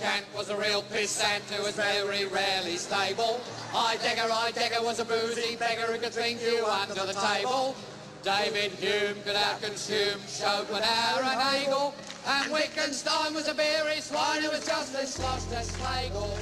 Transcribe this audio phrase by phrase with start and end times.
[0.00, 3.40] Kant was a real pissant who was very rarely stable.
[3.72, 7.74] Heidegger, Heidegger was a boozy beggar who could drink you under the table.
[8.22, 11.94] David Hume could outconsume Schopenhauer and Hegel.
[12.26, 16.36] And Wittgenstein was a beery swine who was just as sloshed as Schlegel.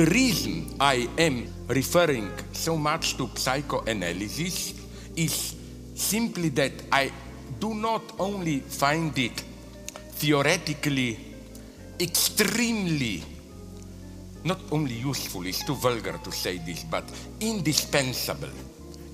[0.00, 4.72] The reason I am referring so much to psychoanalysis
[5.14, 5.54] is
[5.94, 7.12] simply that I
[7.58, 9.44] do not only find it
[10.12, 11.18] theoretically
[12.00, 13.22] extremely
[14.42, 17.04] not only useful, it's too vulgar to say this, but
[17.38, 18.48] indispensable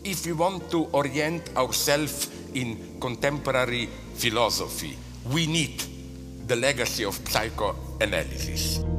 [0.04, 4.96] if we want to orient ourselves in contemporary philosophy.
[5.32, 5.82] We need
[6.46, 8.95] the legacy of psychoanalysis.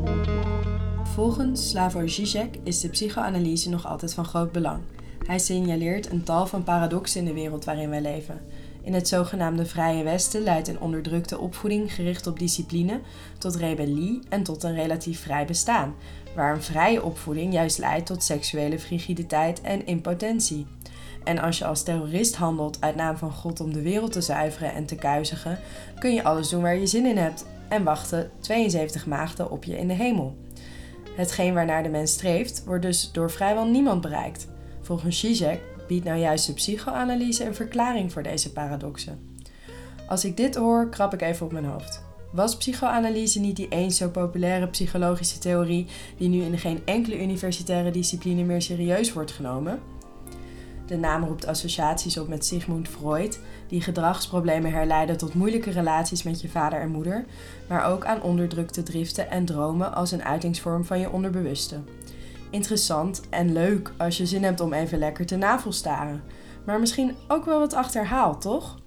[1.18, 4.82] Volgens Slavoj Žižek is de psychoanalyse nog altijd van groot belang.
[5.26, 8.42] Hij signaleert een tal van paradoxen in de wereld waarin wij leven.
[8.82, 13.00] In het zogenaamde Vrije Westen leidt een onderdrukte opvoeding gericht op discipline
[13.38, 15.96] tot rebellie en tot een relatief vrij bestaan,
[16.36, 20.66] waar een vrije opvoeding juist leidt tot seksuele frigiditeit en impotentie.
[21.24, 24.74] En als je als terrorist handelt uit naam van God om de wereld te zuiveren
[24.74, 25.60] en te kuisigen,
[26.00, 29.78] kun je alles doen waar je zin in hebt en wachten 72 maagden op je
[29.78, 30.36] in de hemel.
[31.18, 34.48] Hetgeen waarnaar de mens streeft, wordt dus door vrijwel niemand bereikt.
[34.82, 39.20] Volgens Zizek biedt nou juist de psychoanalyse een verklaring voor deze paradoxen.
[40.08, 42.04] Als ik dit hoor, krap ik even op mijn hoofd.
[42.32, 45.88] Was psychoanalyse niet die eens zo populaire psychologische theorie
[46.18, 49.80] die nu in geen enkele universitaire discipline meer serieus wordt genomen?
[50.88, 56.42] De naam roept associaties op met Sigmund Freud, die gedragsproblemen herleidde tot moeilijke relaties met
[56.42, 57.26] je vader en moeder,
[57.68, 61.80] maar ook aan onderdrukte driften en dromen als een uitingsvorm van je onderbewuste.
[62.50, 66.24] Interessant en leuk als je zin hebt om even lekker te navelstaren,
[66.66, 68.78] maar misschien ook wel wat achterhaald, toch?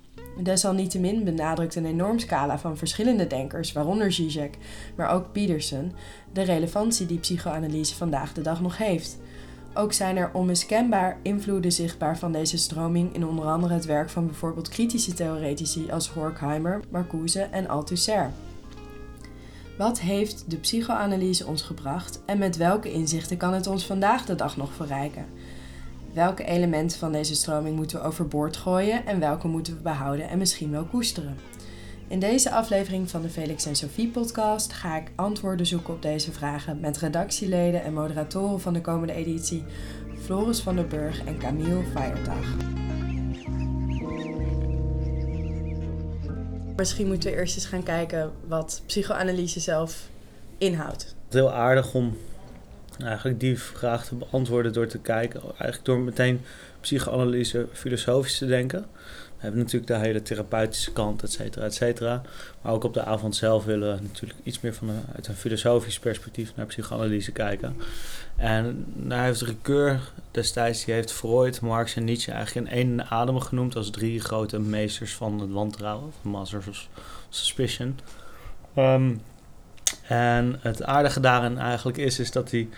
[0.43, 4.59] Desalniettemin benadrukt een enorm scala van verschillende denkers, waaronder Zizek,
[4.97, 5.93] maar ook Peterson,
[6.33, 9.19] de relevantie die psychoanalyse vandaag de dag nog heeft.
[9.75, 14.27] Ook zijn er onmiskenbaar invloeden zichtbaar van deze stroming in onder andere het werk van
[14.27, 18.31] bijvoorbeeld kritische theoretici als Horkheimer, Marcuse en Althusser.
[19.79, 24.35] Wat heeft de psychoanalyse ons gebracht en met welke inzichten kan het ons vandaag de
[24.35, 25.27] dag nog verrijken?
[26.13, 30.39] Welke elementen van deze stroming moeten we overboord gooien en welke moeten we behouden en
[30.39, 31.37] misschien wel koesteren?
[32.11, 36.33] In deze aflevering van de Felix en Sophie podcast ga ik antwoorden zoeken op deze
[36.33, 39.65] vragen met redactieleden en moderatoren van de komende editie
[40.23, 42.45] Floris van der Burg en Camille Feiertag.
[46.77, 50.09] Misschien moeten we eerst eens gaan kijken wat psychoanalyse zelf
[50.59, 51.03] inhoudt.
[51.03, 52.17] Het is heel aardig om
[52.99, 56.41] eigenlijk die vraag te beantwoorden door te kijken, eigenlijk door meteen
[56.81, 58.87] psychoanalyse filosofisch te denken.
[59.41, 62.23] We hebben natuurlijk de hele therapeutische kant, et cetera, et cetera.
[62.63, 65.35] Maar ook op de avond zelf willen we natuurlijk iets meer van een, uit een
[65.35, 67.77] filosofisch perspectief naar psychoanalyse kijken.
[68.37, 70.01] En daar heeft Ricoeur
[70.31, 74.59] destijds, die heeft Freud, Marx en Nietzsche eigenlijk in één adem genoemd als drie grote
[74.59, 76.89] meesters van het wantrouwen, of Masters of
[77.29, 77.99] Suspicion.
[78.75, 79.15] Ehm,
[80.07, 82.69] en het aardige daarin eigenlijk is, is dat die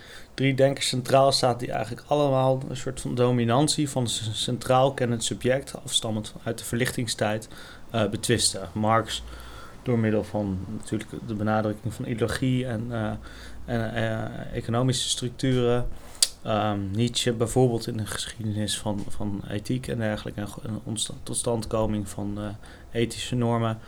[0.42, 5.74] drie denkers centraal staat, die eigenlijk allemaal een soort van dominantie van centraal kennend subject,
[5.84, 7.48] afstammend uit de verlichtingstijd,
[7.94, 8.68] uh, betwisten.
[8.72, 9.22] Marx
[9.82, 13.10] door middel van natuurlijk de benadrukking van ideologie en, uh,
[13.64, 15.88] en uh, economische structuren.
[16.46, 22.38] Um, Nietzsche bijvoorbeeld in de geschiedenis van, van ethiek en dergelijke, en totstandkoming van
[22.90, 23.78] ethische normen.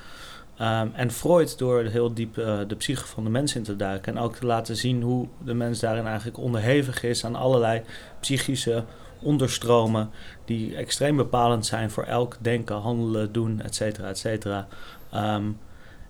[0.60, 4.16] Um, en Freud door heel diep uh, de psyche van de mens in te duiken.
[4.16, 7.82] En ook te laten zien hoe de mens daarin eigenlijk onderhevig is aan allerlei
[8.20, 8.84] psychische
[9.20, 10.10] onderstromen.
[10.44, 14.66] die extreem bepalend zijn voor elk denken, handelen, doen, et cetera, et cetera.
[15.14, 15.58] Um,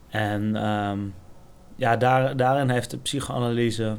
[0.09, 1.15] en um,
[1.77, 3.97] ja, daar, daarin heeft de psychoanalyse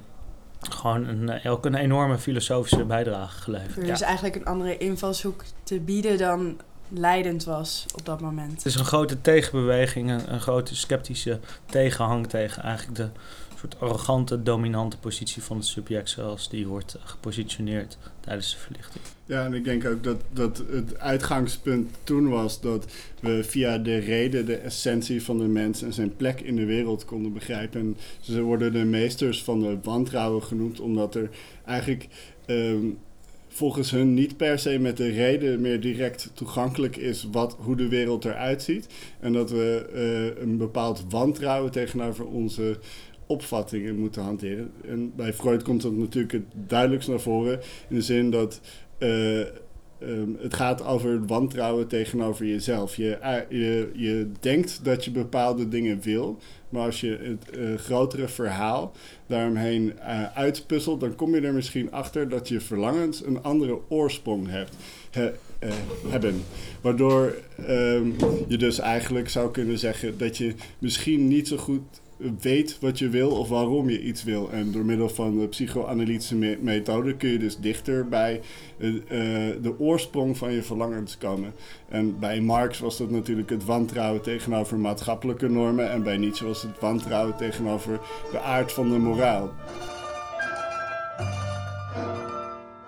[0.69, 3.85] gewoon een, ook een enorme filosofische bijdrage geleverd.
[3.85, 4.05] Dus ja.
[4.05, 6.57] eigenlijk een andere invalshoek te bieden dan
[6.89, 8.51] leidend was op dat moment.
[8.51, 13.09] Het is een grote tegenbeweging, een, een grote sceptische tegenhang tegen eigenlijk de
[13.59, 19.03] soort arrogante, dominante positie van het subject zoals die wordt gepositioneerd tijdens de verlichting.
[19.25, 22.85] Ja, en ik denk ook dat, dat het uitgangspunt toen was dat
[23.19, 27.05] we via de reden de essentie van de mens en zijn plek in de wereld
[27.05, 27.79] konden begrijpen.
[27.79, 31.29] En ze worden de meesters van de wantrouwen genoemd, omdat er
[31.65, 32.07] eigenlijk
[32.45, 32.97] um,
[33.55, 37.87] volgens hun niet per se met de reden meer direct toegankelijk is wat, hoe de
[37.87, 38.87] wereld eruit ziet.
[39.19, 42.77] En dat we uh, een bepaald wantrouwen tegenover onze
[43.25, 44.71] opvattingen moeten hanteren.
[44.87, 47.59] En bij Freud komt dat natuurlijk het duidelijkst naar voren
[47.89, 48.61] in de zin dat
[48.97, 49.41] eh,
[49.99, 52.95] ehm, het gaat over wantrouwen tegenover jezelf.
[52.95, 56.39] Je, eh, je, je denkt dat je bepaalde dingen wil,
[56.69, 58.91] maar als je het eh, grotere verhaal
[59.27, 64.49] daaromheen uh, uitpuzzelt, dan kom je er misschien achter dat je verlangens een andere oorsprong
[64.49, 64.75] hebt.
[65.11, 65.31] He,
[66.07, 66.43] hebben.
[66.81, 67.35] Waardoor
[67.69, 68.15] um,
[68.47, 71.81] je dus eigenlijk zou kunnen zeggen dat je misschien niet zo goed
[72.17, 74.51] weet wat je wil of waarom je iets wil.
[74.51, 78.41] En door middel van psychoanalytische me methode kun je dus dichter bij
[78.77, 78.91] uh,
[79.61, 81.53] de oorsprong van je verlangens komen.
[81.89, 85.91] En bij Marx was dat natuurlijk het wantrouwen tegenover maatschappelijke normen.
[85.91, 87.99] En bij Nietzsche was het wantrouwen tegenover
[88.31, 89.53] de aard van de moraal.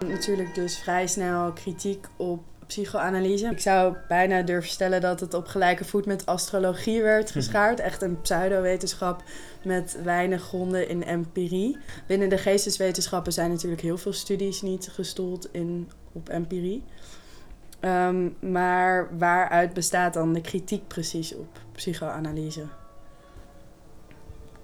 [0.07, 3.47] Natuurlijk dus vrij snel kritiek op psychoanalyse.
[3.47, 7.79] Ik zou bijna durven stellen dat het op gelijke voet met astrologie werd geschaard.
[7.79, 9.23] Echt een pseudowetenschap
[9.63, 11.77] met weinig gronden in empirie.
[12.07, 16.83] Binnen de geesteswetenschappen zijn natuurlijk heel veel studies niet gestoeld in, op empirie.
[17.81, 22.63] Um, maar waaruit bestaat dan de kritiek precies op psychoanalyse?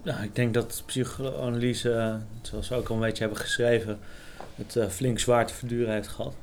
[0.03, 3.99] Nou, ik denk dat psychoanalyse, zoals we ook al een beetje hebben geschreven,
[4.55, 6.35] het uh, flink zwaar te verduren heeft gehad.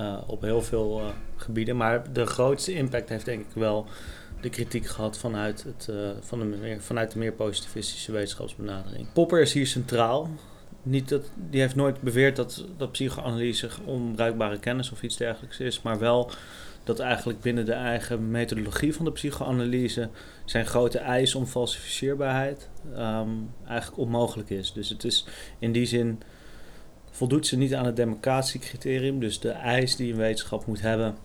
[0.00, 1.06] Uh, op heel veel uh,
[1.36, 1.76] gebieden.
[1.76, 3.86] Maar de grootste impact heeft denk ik wel
[4.40, 9.12] de kritiek gehad vanuit, het, uh, van de meer, vanuit de meer positivistische wetenschapsbenadering.
[9.12, 10.30] Popper is hier centraal.
[10.82, 15.82] Niet dat, die heeft nooit beweerd dat, dat psychoanalyse onbruikbare kennis of iets dergelijks is,
[15.82, 16.30] maar wel
[16.84, 20.08] dat eigenlijk binnen de eigen methodologie van de psychoanalyse
[20.44, 24.72] zijn grote eis om falsificeerbaarheid um, eigenlijk onmogelijk is.
[24.72, 25.26] Dus het is
[25.58, 26.22] in die zin
[27.14, 29.20] voldoet ze niet aan het democratiecriterium.
[29.20, 31.16] Dus de eis die een wetenschap moet hebben,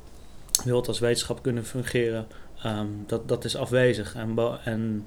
[0.63, 2.27] wil het als wetenschap kunnen fungeren,
[2.65, 4.15] um, dat, dat is afwezig.
[4.15, 5.06] En, en,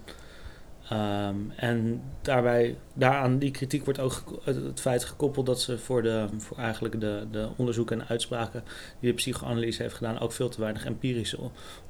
[0.93, 6.27] um, en daarbij, daaraan die kritiek wordt ook het feit gekoppeld dat ze voor, de,
[6.37, 8.65] voor eigenlijk de, de onderzoeken en uitspraken
[9.01, 11.39] die de psychoanalyse heeft gedaan, ook veel te weinig empirische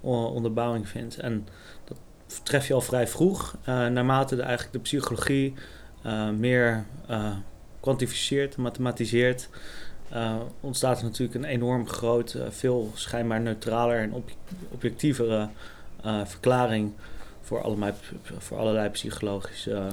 [0.01, 1.19] onderbouwing vindt.
[1.19, 1.47] En
[1.85, 1.99] dat
[2.43, 5.55] tref je al vrij vroeg, uh, naarmate de, eigenlijk de psychologie
[6.07, 7.37] uh, meer uh,
[7.83, 9.49] kwantificeert, mathematiseert,
[10.13, 14.31] uh, ontstaat er natuurlijk een enorm groot, uh, veel schijnbaar neutraler en ob
[14.71, 15.49] objectievere
[16.05, 16.93] uh, verklaring
[17.41, 17.93] voor allerlei,
[18.39, 19.87] voor allerlei psychologische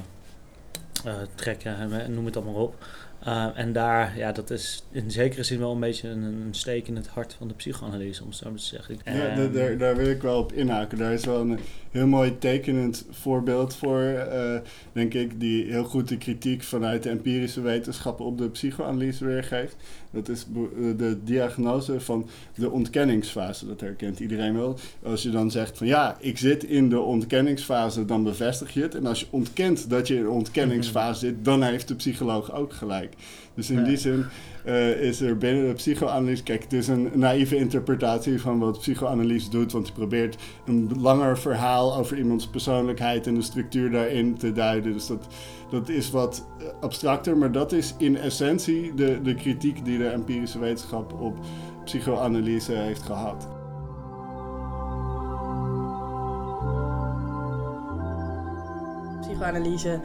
[1.36, 2.86] trekken, en noem het allemaal op.
[3.27, 6.88] Uh, en daar, ja, dat is in zekere zin wel een beetje een, een steek
[6.88, 8.98] in het hart van de psychoanalyse, om het zo maar te zeggen.
[9.06, 10.98] Ja, daar, daar wil ik wel op inhaken.
[10.98, 11.60] Daar is wel een
[11.92, 14.60] heel mooi tekenend voorbeeld voor, uh,
[14.92, 19.75] denk ik, die heel goed de kritiek vanuit de empirische wetenschappen op de psychoanalyse weergeeft.
[20.12, 20.45] Dat is
[20.98, 23.68] de diagnose van de ontkenningsfase.
[23.68, 24.77] Dat herkent iedereen wel.
[25.04, 28.95] Als je dan zegt van ja, ik zit in de ontkenningsfase, dan bevestig je het.
[28.95, 32.74] En als je ontkent dat je in de ontkenningsfase zit, dan heeft de psycholoog ook
[32.74, 33.08] gelijk.
[33.53, 33.83] Dus in ja.
[33.83, 34.25] die zin
[34.65, 36.44] uh, is er binnen de psychoanalyse...
[36.44, 39.71] Kijk, het is een naïeve interpretatie van wat psychoanalyse doet...
[39.71, 43.27] want je probeert een langer verhaal over iemands persoonlijkheid...
[43.27, 44.94] en de structuur daarin te duiden.
[44.94, 45.27] Dus dat,
[45.69, 46.47] dat is wat
[46.81, 48.94] abstracter, maar dat is in essentie...
[48.94, 51.38] de, de kritiek die de empirische wetenschap op
[51.83, 53.47] psychoanalyse heeft gehad.
[59.21, 60.01] Psychoanalyse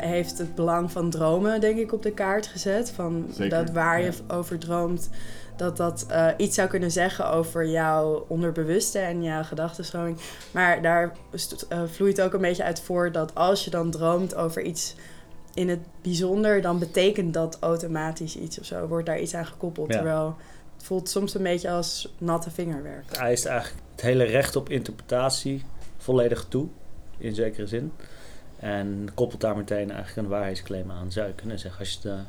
[0.00, 2.90] heeft het belang van dromen, denk ik, op de kaart gezet.
[2.90, 5.10] Van dat waar je over droomt,
[5.56, 10.18] dat dat uh, iets zou kunnen zeggen over jouw onderbewuste en jouw gedachtenstroming.
[10.50, 11.12] Maar daar
[11.72, 14.94] uh, vloeit ook een beetje uit voor dat als je dan droomt over iets
[15.54, 18.86] in het bijzonder, dan betekent dat automatisch iets of zo.
[18.86, 19.88] Wordt daar iets aan gekoppeld.
[19.88, 19.94] Ja.
[19.94, 20.36] Terwijl
[20.76, 23.04] het voelt soms een beetje als natte vingerwerk.
[23.06, 25.64] Het eist eigenlijk het hele recht op interpretatie
[25.96, 26.66] volledig toe,
[27.18, 27.92] in zekere zin.
[28.62, 31.12] En koppelt daar meteen eigenlijk een waarheidsclaim aan.
[31.12, 32.26] Zou je kunnen zeggen als je er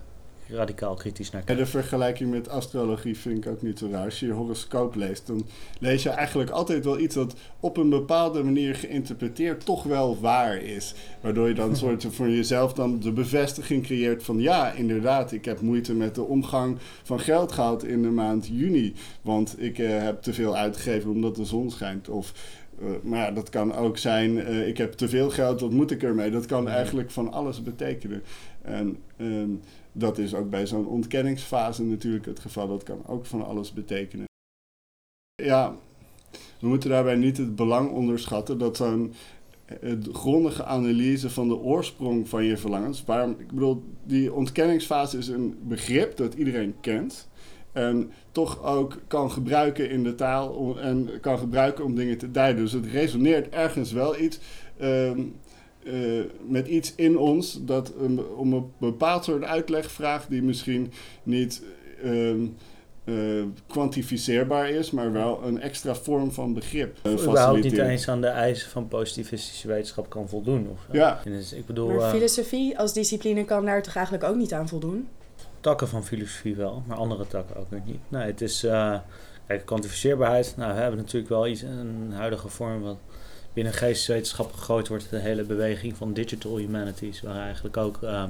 [0.48, 1.60] radicaal kritisch naar kijkt.
[1.60, 4.06] En de vergelijking met astrologie vind ik ook niet zo raar.
[4.06, 5.46] Als je je horoscoop leest, dan
[5.80, 10.58] lees je eigenlijk altijd wel iets dat op een bepaalde manier geïnterpreteerd toch wel waar
[10.58, 10.94] is.
[11.22, 15.62] Waardoor je dan soort voor jezelf dan de bevestiging creëert van ja, inderdaad, ik heb
[15.62, 18.94] moeite met de omgang van geld gehad in de maand juni.
[19.22, 22.10] Want ik uh, heb te veel uitgegeven omdat de zon schijnt.
[22.10, 22.34] Of
[22.82, 25.92] uh, maar ja, dat kan ook zijn, uh, ik heb te veel geld, wat moet
[25.92, 26.32] ik ermee?
[26.32, 28.24] Dat kan eigenlijk van alles betekenen.
[28.62, 29.62] En um,
[29.92, 32.68] dat is ook bij zo'n ontkenningsfase natuurlijk het geval.
[32.68, 34.26] Dat kan ook van alles betekenen.
[35.44, 35.76] Ja,
[36.60, 39.14] we moeten daarbij niet het belang onderschatten dat zo'n
[40.12, 43.04] grondige analyse van de oorsprong van je verlangens.
[43.06, 47.28] Waarom, ik bedoel, die ontkenningsfase is een begrip dat iedereen kent.
[47.74, 52.32] En toch ook kan gebruiken in de taal om, en kan gebruiken om dingen te
[52.32, 52.64] duiden.
[52.64, 54.40] Dus het resoneert ergens wel iets.
[54.82, 55.36] Um,
[55.86, 60.92] eh, met iets in ons dat um, om een bepaald soort uitleg vraagt die misschien
[61.24, 61.64] niet
[62.04, 62.46] ehm,
[63.04, 63.16] eh,
[63.68, 66.98] kwantificeerbaar is, maar wel een extra vorm van begrip.
[67.04, 70.68] Uh, überhaupt niet eens aan de eisen van positivistische wetenschap kan voldoen.
[70.72, 71.22] Of, ja.
[71.24, 75.08] Dus ik bedoel, maar filosofie als discipline kan daar toch eigenlijk ook niet aan voldoen?
[75.64, 78.00] Takken van filosofie wel, maar andere takken ook weer niet.
[78.10, 78.66] Nee, het is...
[79.48, 80.54] Kijk, kwantificeerbaarheid.
[80.58, 82.98] Nou, we hebben natuurlijk wel iets, een huidige vorm wat
[83.54, 85.10] binnen geesteswetenschappen gegooid wordt.
[85.10, 88.24] De hele beweging van digital humanities, waar eigenlijk ook uh,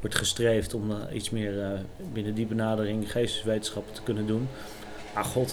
[0.00, 1.80] wordt gestreefd om uh, iets meer
[2.12, 4.48] binnen die benadering geesteswetenschappen te kunnen doen.
[5.14, 5.50] Maar god,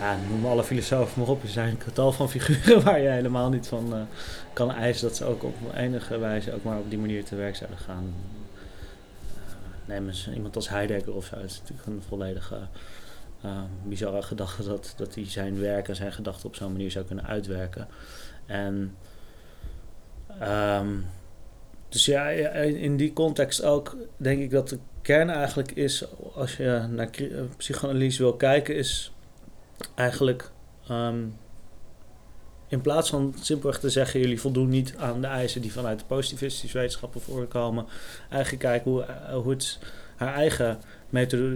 [0.00, 1.42] ja, noem alle filosofen maar op.
[1.42, 4.06] Er zijn een getal van figuren waar je helemaal niet van
[4.52, 7.56] kan eisen dat ze ook op enige wijze ook maar op die manier te werk
[7.56, 8.14] zouden gaan.
[9.86, 11.36] Neem eens iemand als Heidegger of zo.
[11.36, 12.58] Dat is natuurlijk een volledige
[13.44, 17.04] uh, bizarre gedachte dat, dat hij zijn werk en zijn gedachten op zo'n manier zou
[17.04, 17.88] kunnen uitwerken.
[18.46, 18.96] En
[20.42, 21.06] um,
[21.88, 26.86] dus ja, in die context ook denk ik dat de kern eigenlijk is, als je
[26.90, 27.10] naar
[27.56, 29.12] psychoanalyse wil kijken, is
[29.94, 30.50] eigenlijk
[30.90, 31.36] um,
[32.74, 36.04] in plaats van simpelweg te zeggen, jullie voldoen niet aan de eisen die vanuit de
[36.04, 37.86] positivistische wetenschappen voorkomen,
[38.30, 39.78] eigenlijk kijken hoe, hoe het
[40.16, 40.78] haar eigen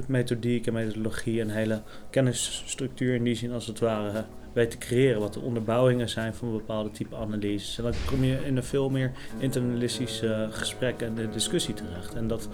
[0.07, 5.21] methodiek en methodologie en hele kennisstructuur in die zin als het ware weet te creëren.
[5.21, 7.79] Wat de onderbouwingen zijn van bepaalde type analyses.
[7.79, 12.15] En dan kom je in een veel meer internalistisch uh, gesprek en discussie terecht.
[12.15, 12.49] En dat,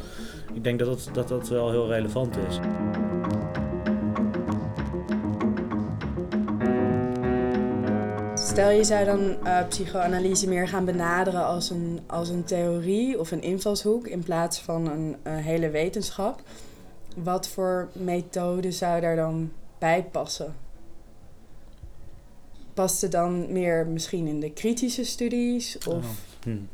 [0.55, 2.59] ik denk dat dat, dat, dat wel heel relevant is.
[8.55, 13.31] Stel je zou dan uh, psychoanalyse meer gaan benaderen als een, als een theorie of
[13.31, 16.41] een invalshoek in plaats van een hele wetenschap.
[17.17, 20.55] Wat voor methode zou daar dan bij passen?
[22.75, 25.79] Past het dan meer misschien in de kritische studies?
[25.79, 25.87] Of?
[25.87, 26.05] Oh,
[26.43, 26.69] hmm.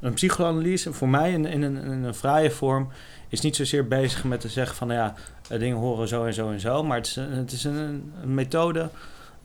[0.00, 2.88] Een psychoanalyse, voor mij in, in, een, een vrije vorm,
[3.28, 5.14] is niet zozeer bezig met te zeggen van nou ja,
[5.48, 6.82] eh, dingen horen zo en zo en zo.
[6.82, 8.90] Maar het is, het is een, een methode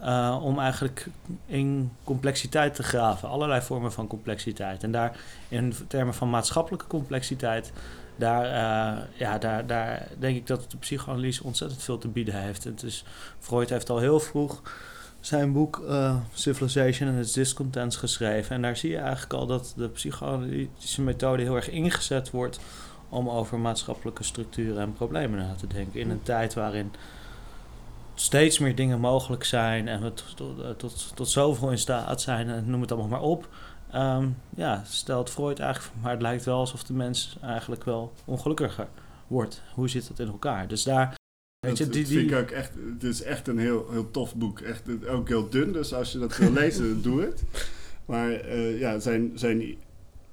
[0.02, 1.08] uh, om eigenlijk
[1.46, 3.30] in complexiteit te graven.
[3.30, 4.84] Allerlei vormen van complexiteit.
[4.84, 7.72] En daar in termen van maatschappelijke complexiteit
[8.16, 12.64] daar, uh, ja, daar, daar denk ik dat de psychoanalyse ontzettend veel te bieden heeft.
[12.64, 13.04] Het is,
[13.40, 14.62] Freud heeft al heel vroeg
[15.20, 18.56] zijn boek uh, Civilization and its Discontents geschreven.
[18.56, 22.60] En daar zie je eigenlijk al dat de psychoanalytische methode heel erg ingezet wordt
[23.10, 26.00] om over maatschappelijke structuren en problemen na te denken.
[26.00, 26.92] In een tijd waarin
[28.20, 32.50] steeds meer dingen mogelijk zijn en we tot, tot, tot, tot zoveel in staat zijn,
[32.50, 33.50] en noem het allemaal maar op.
[33.96, 38.88] Um, ja, stelt Freud eigenlijk, maar het lijkt wel alsof de mens eigenlijk wel ongelukkiger
[39.28, 39.62] wordt.
[39.74, 40.68] Hoe zit dat in elkaar?
[40.68, 41.16] Dus daar.
[41.60, 42.18] Weet je, die, die...
[42.18, 42.72] vind ik ook echt.
[42.94, 44.60] Het is echt een heel, heel tof boek.
[44.60, 47.44] Echt, ook heel dun, dus als je dat wil lezen, doe het.
[48.06, 49.78] Maar uh, ja, zijn, zijn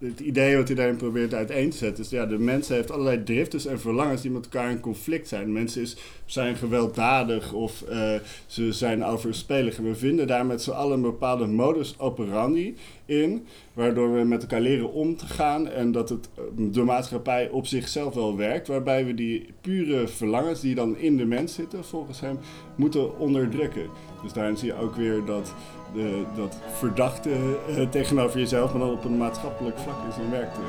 [0.04, 2.10] het idee wat hij daarin probeert uiteen te zetten is...
[2.10, 5.52] Ja, de mens heeft allerlei driften en verlangens die met elkaar in conflict zijn.
[5.52, 8.14] Mensen is, zijn gewelddadig of uh,
[8.46, 9.76] ze zijn overspelig.
[9.76, 13.46] En we vinden daar met z'n allen een bepaalde modus operandi in...
[13.72, 15.68] waardoor we met elkaar leren om te gaan...
[15.68, 18.68] en dat het, eh, de maatschappij op zichzelf wel werkt...
[18.68, 21.84] waarbij we die pure verlangens die dan in de mens zitten...
[21.84, 22.38] volgens hem
[22.76, 23.86] moeten onderdrukken.
[24.22, 25.54] Dus daarin zie je ook weer dat
[25.94, 27.30] de, dat verdachte
[27.68, 30.68] uh, tegenover jezelf, maar dan op een maatschappelijk vlak is een werk terug.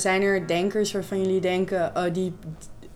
[0.00, 2.32] Zijn er denkers waarvan jullie denken, oh, die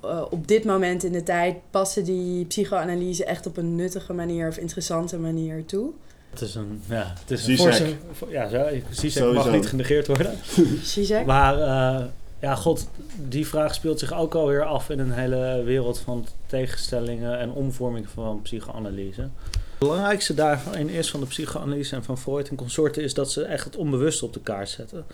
[0.04, 4.48] uh, op dit moment in de tijd passen die psychoanalyse echt op een nuttige manier
[4.48, 5.90] of interessante manier toe?
[6.30, 7.96] Het is een, ja, het is een forse,
[8.28, 10.38] ja, Zizek mag niet genegeerd worden.
[10.82, 11.26] Zizek?
[11.26, 12.04] Maar uh,
[12.40, 12.88] ja, god,
[13.28, 18.08] die vraag speelt zich ook alweer af in een hele wereld van tegenstellingen en omvorming
[18.08, 19.20] van psychoanalyse.
[19.20, 23.42] Het belangrijkste daarin is van de psychoanalyse en van Freud en consorten is dat ze
[23.42, 25.04] echt het onbewuste op de kaart zetten.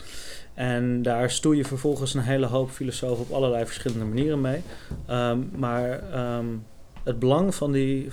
[0.55, 4.63] En daar stoei je vervolgens een hele hoop filosofen op allerlei verschillende manieren mee.
[5.11, 6.03] Um, maar
[6.39, 6.65] um,
[7.03, 8.09] het belang van die,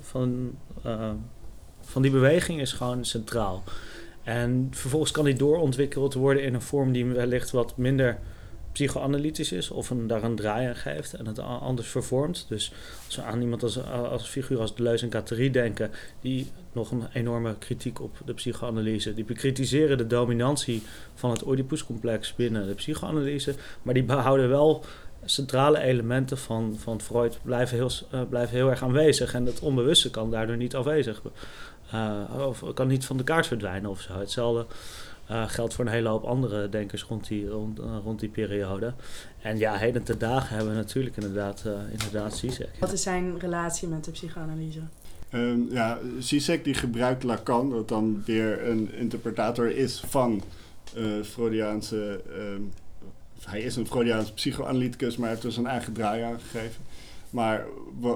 [0.00, 0.50] van,
[0.86, 1.10] uh,
[1.80, 3.62] van die beweging is gewoon centraal.
[4.22, 8.18] En vervolgens kan die doorontwikkeld worden in een vorm die wellicht wat minder
[8.72, 12.46] psychoanalytisch is of een, daar een draai aan geeft en het anders vervormt.
[12.48, 12.72] Dus
[13.06, 17.04] als we aan iemand als, als figuur als Deleuze en Guattari denken, die nog een
[17.12, 19.14] enorme kritiek op de psychoanalyse.
[19.14, 20.82] Die bekritiseren de dominantie
[21.14, 24.84] van het Oedipuscomplex binnen de psychoanalyse, maar die behouden wel
[25.24, 29.34] centrale elementen van, van Freud blijven heel, uh, blijven heel erg aanwezig.
[29.34, 31.22] En het onbewuste kan daardoor niet afwezig.
[31.94, 34.18] Uh, of kan niet van de kaart verdwijnen of zo.
[34.18, 34.66] Hetzelfde
[35.30, 38.94] uh, geldt voor een hele hoop andere denkers rond die, rond, uh, rond die periode.
[39.42, 42.70] En ja, heden ten dagen hebben we natuurlijk inderdaad, uh, inderdaad Zizek.
[42.78, 44.80] Wat is zijn relatie met de psychoanalyse?
[45.34, 50.42] Um, ja, Zizek die gebruikt Lacan, dat dan weer een interpretator is van
[50.96, 52.20] uh, Freudiaanse...
[52.38, 52.72] Um,
[53.44, 56.82] hij is een Freudiaanse psychoanalyticus, maar hij heeft er zijn eigen draai aan gegeven.
[57.30, 57.66] Maar
[58.02, 58.10] uh,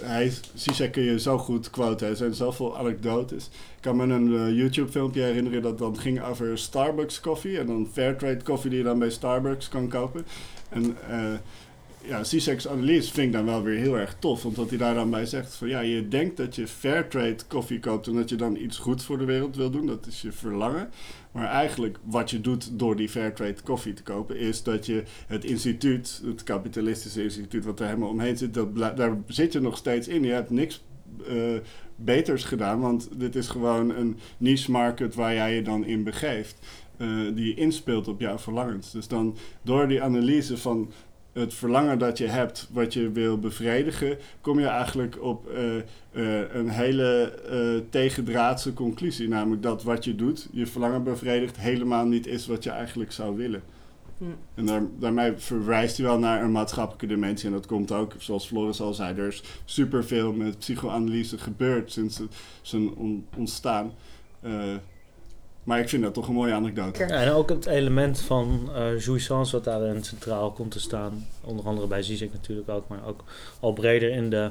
[0.00, 2.08] hij, Zizek kun je zo goed quoten.
[2.08, 3.46] Er zijn zoveel anekdotes.
[3.46, 7.58] Ik kan me een uh, YouTube-filmpje herinneren dat dan ging over Starbucks koffie.
[7.58, 10.26] En dan Fairtrade koffie die je dan bij Starbucks kan kopen.
[10.68, 11.32] En uh,
[12.06, 14.44] ja, Zizek's analyse vind ik dan wel weer heel erg tof.
[14.44, 18.08] Omdat hij daar dan bij zegt van ja, je denkt dat je Fairtrade koffie koopt...
[18.08, 19.86] omdat je dan iets goeds voor de wereld wil doen.
[19.86, 20.90] Dat is je verlangen.
[21.32, 25.44] Maar eigenlijk wat je doet door die Fairtrade koffie te kopen, is dat je het
[25.44, 30.08] instituut, het kapitalistische instituut wat er helemaal omheen zit, dat, daar zit je nog steeds
[30.08, 30.22] in.
[30.22, 30.84] Je hebt niks
[31.28, 31.58] uh,
[31.96, 36.66] beters gedaan, want dit is gewoon een niche market waar jij je dan in begeeft.
[36.98, 38.90] Uh, die inspeelt op jouw verlangens.
[38.90, 40.92] Dus dan door die analyse van
[41.40, 45.74] het verlangen dat je hebt, wat je wil bevredigen, kom je eigenlijk op uh,
[46.12, 49.28] uh, een hele uh, tegendraadse conclusie.
[49.28, 53.36] Namelijk dat wat je doet, je verlangen bevredigt, helemaal niet is wat je eigenlijk zou
[53.36, 53.62] willen.
[54.18, 54.24] Hm.
[54.54, 57.46] En daar, daarmee verwijst hij wel naar een maatschappelijke dimensie.
[57.46, 62.18] En dat komt ook, zoals Floris al zei, er is superveel met psychoanalyse gebeurd sinds
[62.18, 62.94] het, zijn
[63.36, 63.92] ontstaan.
[65.66, 66.98] Maar ik vind dat toch een mooie anekdote.
[66.98, 71.26] Ja, en ook het element van uh, jouissance wat daarin centraal komt te staan.
[71.44, 73.24] Onder andere bij Zizek natuurlijk ook, maar ook
[73.60, 74.50] al breder in de,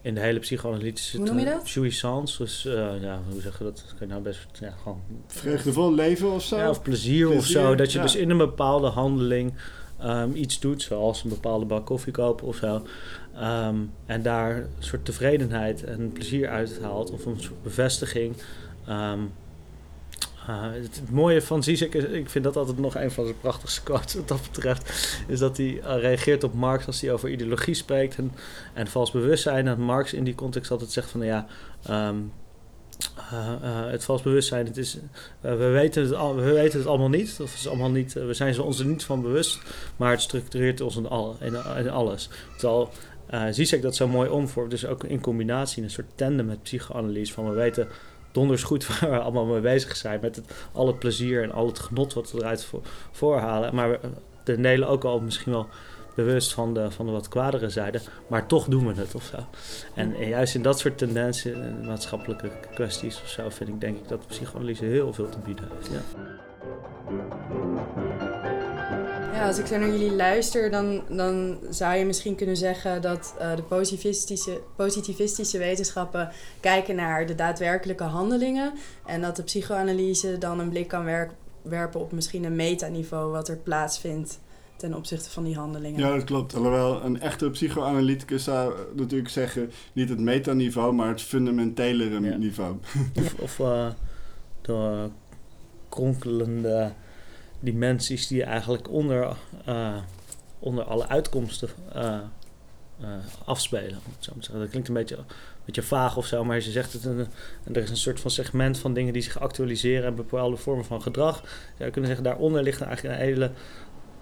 [0.00, 1.16] in de hele psychoanalytische...
[1.16, 1.70] Hoe noem je dat?
[1.70, 3.84] Jouissance, dus uh, ja, hoe zeg je dat?
[3.88, 4.46] Kan je nou best...
[4.60, 5.00] Ja, gewoon...
[5.26, 6.56] Vreugdevol leven of zo?
[6.56, 7.74] Ja, of plezier, of zo.
[7.74, 9.52] Dat je dus in een bepaalde handeling
[10.04, 12.86] um, iets doet, zoals een bepaalde bak koffie kopen of zo.
[13.36, 18.34] Um, en daar een soort tevredenheid en plezier uit haalt, of een soort bevestiging...
[18.88, 19.32] Um,
[20.48, 23.82] uh, het, mooie van Zizek is, ik vind dat altijd nog een van zijn prachtigste
[23.82, 27.74] quotes wat dat betreft, is dat hij uh, reageert op Marx als hij over ideologie
[27.74, 28.32] spreekt en,
[28.74, 29.68] en vals bewustzijn.
[29.68, 31.46] En Marx in die context altijd zegt van ja,
[31.90, 32.32] um,
[33.32, 34.98] uh, het vals bewustzijn, het is,
[35.40, 38.60] we, weten het al, we weten het allemaal niet, of is allemaal niet we zijn
[38.60, 39.60] ons er niet van bewust,
[39.96, 42.28] maar het structureert ons in, al, in, in alles.
[42.56, 42.90] Terwijl
[43.50, 47.48] Zizek dat zo mooi omvormt, dus ook in combinatie, een soort tandem met psychoanalyse, van
[47.48, 47.88] we weten
[48.32, 50.18] donders goed waar we allemaal mee bezig zijn.
[50.22, 53.74] Met het, al het plezier en al het genot wat we eruit voor, voorhalen.
[53.74, 53.90] Maar
[54.44, 55.68] we delen ook al misschien wel
[56.14, 58.00] bewust van de, van de wat kwadere zijde.
[58.26, 59.36] Maar toch doen we het of zo.
[59.94, 64.26] En, juist in dat soort tendensen, maatschappelijke kwesties of zo, vind ik denk ik dat
[64.26, 65.90] psychoanalyse heel veel te bieden heeft.
[65.92, 66.00] Ja.
[69.42, 73.34] Ja, als ik zo naar jullie luister, dan, dan zou je misschien kunnen zeggen dat
[73.40, 78.72] uh, de positivistische, positivistische wetenschappen kijken naar de daadwerkelijke handelingen.
[79.06, 81.30] En dat de psychoanalyse dan een blik kan werk,
[81.62, 84.40] werpen op misschien een metaniveau wat er plaatsvindt
[84.76, 86.00] ten opzichte van die handelingen.
[86.00, 86.54] Ja, dat klopt.
[86.54, 92.76] Alhoewel een echte psychoanalyticus zou natuurlijk zeggen, niet het metaniveau, maar het fundamentelere niveau.
[93.14, 93.86] Of, of uh,
[94.60, 95.08] de
[95.88, 96.92] kronkelende
[97.62, 99.36] dimensies die eigenlijk onder,
[99.68, 99.96] uh,
[100.58, 102.18] onder alle uitkomsten uh,
[103.00, 103.08] uh,
[103.44, 103.98] afspelen.
[104.52, 105.24] Dat klinkt een beetje, een
[105.64, 107.26] beetje vaag of zo, maar je zegt het, een,
[107.72, 111.02] er is een soort van segment van dingen die zich actualiseren en bepaalde vormen van
[111.02, 111.42] gedrag.
[111.78, 113.50] Je kunnen zeggen, daaronder ligt eigenlijk een hele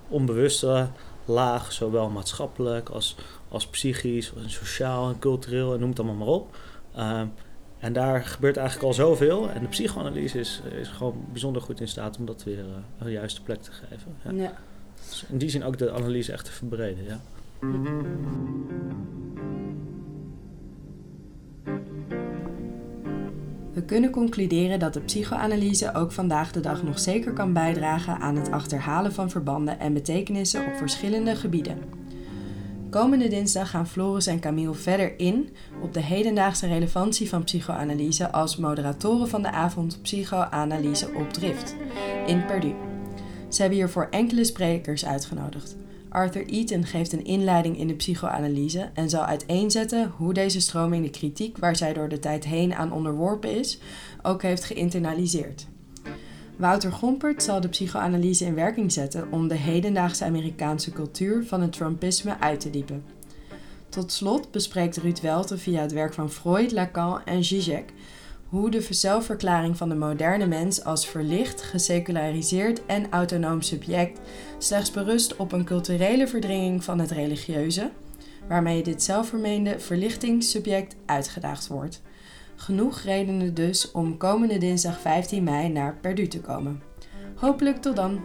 [0.09, 0.89] onbewuste
[1.25, 3.17] laag, zowel maatschappelijk als,
[3.49, 6.57] als psychisch, als sociaal en cultureel en noem het allemaal maar op.
[7.81, 9.51] En daar gebeurt eigenlijk al zoveel.
[9.51, 12.65] En de psychoanalyse is, is gewoon bijzonder goed in staat om dat weer uh,
[12.99, 14.17] een juiste plek te geven.
[14.25, 14.43] Ja.
[14.43, 14.53] ja.
[15.09, 17.05] Dus in die zin ook de analyse echt te verbreden.
[17.05, 17.21] Ja.
[23.73, 28.37] We kunnen concluderen dat de psychoanalyse ook vandaag de dag nog zeker kan bijdragen aan
[28.37, 32.00] het achterhalen van verbanden en betekenissen op verschillende gebieden.
[32.91, 35.49] Komende dinsdag gaan Floris en Camille verder in
[35.83, 41.77] op de hedendaagse relevantie van psychoanalyse als moderatoren van de avond Psychoanalyse op Drift
[42.27, 42.75] in Perdu.
[43.49, 45.77] Ze hebben hiervoor enkele sprekers uitgenodigd.
[46.09, 51.11] Arthur Eaton geeft een inleiding in de psychoanalyse en zal uiteenzetten hoe deze stroming de
[51.11, 53.79] kritiek waar zij door de tijd heen aan onderworpen is,
[54.23, 55.67] ook heeft geïnternaliseerd.
[56.61, 61.73] Wouter Gompert zal de psychoanalyse in werking zetten om de hedendaagse Amerikaanse cultuur van het
[61.73, 63.05] Trumpisme uit te diepen.
[63.89, 67.93] Tot slot bespreekt Ruud Welte via het werk van Freud, Lacan en Zizek
[68.49, 74.21] hoe de zelfverklaring van de moderne mens als verlicht, geseculariseerd en autonoom subject
[74.59, 77.91] slechts berust op een culturele verdringing van het religieuze,
[78.49, 82.01] waarmee dit zelfvermeende verlichtingssubject uitgedaagd wordt.
[82.61, 86.83] Genoeg redenen dus om komende dinsdag 15 mei naar Perdu te komen.
[87.35, 88.21] Hopelijk tot dan!